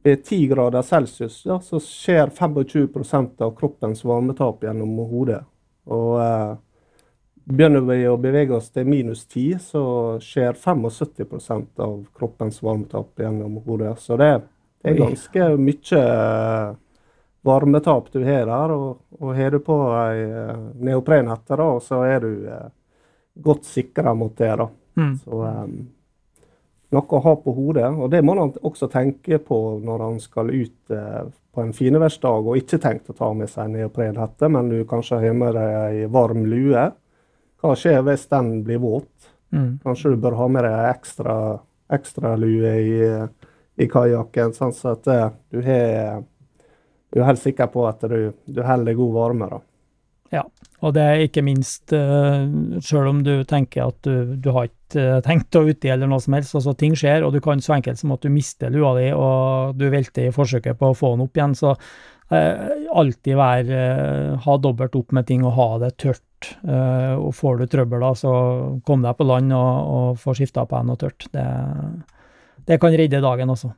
[0.01, 5.43] ved 10 grader celsius ja, så skjer 25% av kroppens varmetap gjennom hodet.
[5.93, 6.17] Og
[7.47, 9.85] begynner vi å bevege oss til minus 10, så
[10.23, 13.95] skjer 75% av kroppens varmetap gjennom hodet.
[14.03, 14.33] Så det,
[14.83, 16.03] det er ganske mye
[17.47, 18.75] varmetap du har der.
[18.75, 22.67] Og, og har du på ei eh, neoprenhette, da, så er du eh,
[23.47, 24.53] godt sikra mot det.
[24.59, 24.69] da.
[24.97, 25.15] Mm.
[25.23, 25.79] Så um,
[26.97, 27.89] noe å ha på hodet.
[27.95, 31.25] Og det må han også tenke på når han skal ut eh,
[31.57, 35.37] på en fineværsdag og ikke tenkt å ta med seg neoprenhette, men du kanskje har
[35.37, 36.91] med deg ei varm lue.
[37.63, 39.31] Hva skjer hvis den blir våt?
[39.55, 39.79] Mm.
[39.85, 41.37] Kanskje du bør ha med deg ekstra,
[41.93, 42.97] ekstra lue i,
[43.81, 46.25] i kajakken, sånn at uh, du har
[47.17, 49.49] du er helt sikker på at du, du holder god varme.
[49.49, 49.63] da.
[50.35, 50.43] Ja,
[50.85, 52.45] og det er ikke minst, uh,
[52.85, 56.21] selv om du tenker at du, du har ikke uh, tenkt å uti eller noe
[56.23, 58.93] som helst, altså ting skjer, og du kan så enkelt som at du mister lua
[58.99, 62.67] di og du velter i forsøket på å få den opp igjen, så uh,
[63.01, 63.81] alltid være,
[64.45, 66.26] ha dobbelt opp med ting og ha det tørt.
[66.67, 68.33] Og får du trøbbel da, så
[68.87, 71.29] kom deg på land og, og få skifta på noe tørt.
[71.33, 71.47] Det,
[72.69, 73.73] det kan redde dagen også.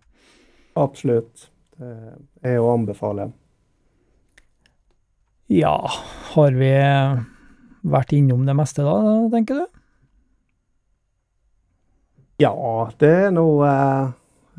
[0.78, 1.48] Absolutt.
[1.78, 3.28] Det er å anbefale.
[5.48, 5.76] Ja,
[6.34, 6.72] har vi
[7.88, 8.96] vært innom det meste da,
[9.32, 9.78] tenker du?
[12.38, 12.52] Ja,
[13.00, 13.68] det er noe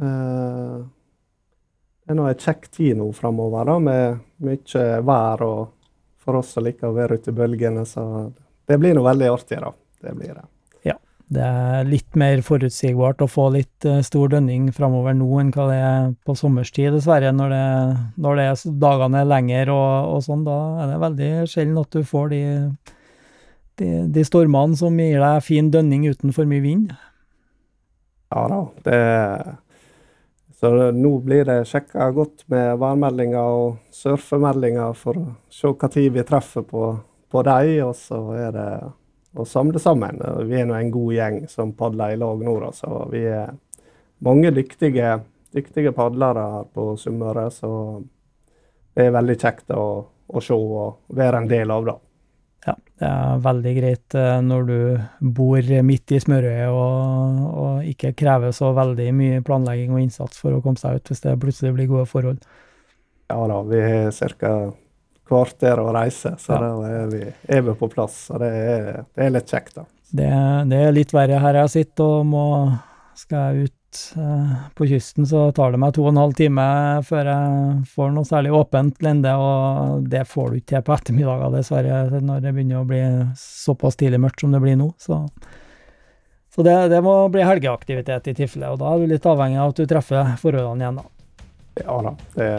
[0.02, 5.62] uh, Det er nå ei kjekk tid nå framover, da, med mye vær og
[6.30, 7.86] for oss som liker å være ute i bølgene.
[7.90, 8.06] Så
[8.70, 9.74] det blir nå veldig artig, da.
[10.00, 10.46] Det blir det.
[10.88, 10.96] Ja.
[11.30, 15.66] Det er litt mer forutsigbart å få litt uh, stor dønning framover nå enn hva
[15.72, 17.34] det er på sommerstid, dessverre.
[17.36, 17.66] Når, det,
[18.22, 21.98] når det er, dagene er lengre og, og, sånn, da er det veldig sjelden at
[21.98, 22.44] du får de,
[23.82, 26.94] de, de, stormene som gir deg fin dønning uten for mye vind.
[28.30, 29.00] Ja da, det
[30.60, 36.24] Så nå blir det sjekka godt med værmeldinger og surfemeldinger for å se når vi
[36.28, 36.90] treffer på,
[37.32, 37.70] på dem.
[37.86, 38.72] Og så er det
[39.40, 40.20] å samle sammen.
[40.50, 43.56] Vi er nå en god gjeng som padler i lag nå, så vi er
[44.20, 45.22] mange dyktige,
[45.56, 47.48] dyktige padlere her på Sunnmøre.
[47.56, 47.72] Så
[48.98, 49.88] det er veldig kjekt å,
[50.28, 52.00] å se og være en del av det.
[52.70, 54.80] Ja, det er veldig greit eh, når du
[55.38, 60.58] bor midt i smørøyet og, og, ikke krever så veldig mye planlegging og innsats for
[60.58, 62.44] å komme seg ut, hvis det plutselig blir gode forhold.
[63.30, 64.54] Ja da, vi har ca.
[65.30, 66.60] kvarter å reise, så ja.
[66.66, 68.26] da er vi, er vi, på plass.
[68.30, 69.88] Så det er, det er litt kjekt, da.
[70.10, 70.30] Det,
[70.72, 72.46] det, er litt verre her jeg sitter og må
[73.18, 73.79] skal jeg ut
[74.76, 76.66] på kysten så tar det meg to og en halv time
[77.08, 81.56] før jeg får noe særlig åpent lende, og det får du ikke til på ettermiddager,
[81.56, 83.02] dessverre, når det begynner å bli
[83.40, 84.92] såpass tidlig mørkt som det blir nå.
[85.02, 85.22] Så,
[86.56, 89.74] så det, det, må bli helgeaktivitet i tilfelle, og da er du litt avhengig av
[89.74, 91.08] at du treffer forholdene igjen, da.
[91.80, 92.50] Ja da, det,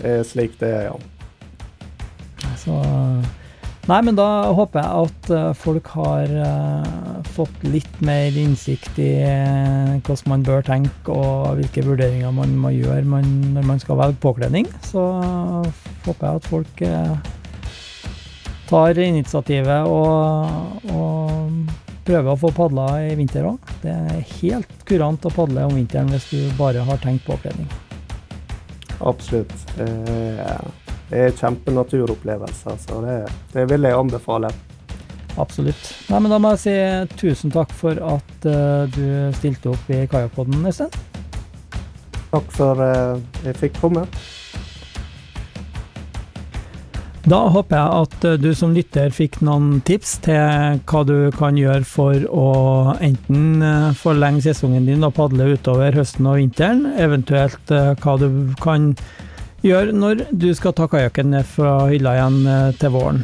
[0.00, 2.54] det er slik det er, ja.
[2.60, 2.76] Så
[3.90, 9.08] Nei, men da håper jeg at eh, folk har uh, fått litt mer innsikt i
[9.26, 14.20] uh, hvordan man bør tenke og hvilke vurderinger man må gjøre når man skal velge
[14.22, 14.68] påkledning.
[14.86, 15.02] Så
[16.06, 16.84] håper jeg at folk
[18.70, 23.72] tar initiativet og, og prøver å få padla i vinter òg.
[23.82, 27.66] Det er helt kurant å padle om vinteren hvis du bare har tenkt påkledning.
[29.00, 29.66] Absolutt.
[29.74, 29.90] Det
[31.10, 33.16] det er kjempenaturopplevelser, så det,
[33.50, 34.50] det vil jeg anbefale.
[35.38, 35.94] Absolutt.
[36.10, 36.74] Nei, men Da må jeg si
[37.18, 40.92] tusen takk for at uh, du stilte opp i Kajakkpodden, Øystein.
[42.30, 44.06] Takk for uh, jeg fikk komme.
[47.26, 51.58] Da håper jeg at uh, du som lytter fikk noen tips til hva du kan
[51.58, 52.50] gjøre for å
[53.02, 53.64] enten
[53.98, 58.30] forlenge sesongen din og padle utover høsten og vinteren, eventuelt hva du
[58.62, 59.28] kan gjøre
[59.66, 63.22] gjør når du skal ta kajakken ned fra hylla igjen eh, til våren.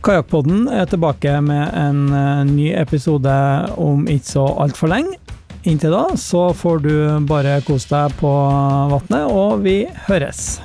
[0.00, 3.36] Kajakkpodden er tilbake med en eh, ny episode
[3.80, 5.18] om ikke så altfor lenge.
[5.68, 6.92] Inntil da så får du
[7.28, 8.34] bare kose deg på
[8.94, 10.60] vannet, og vi høres.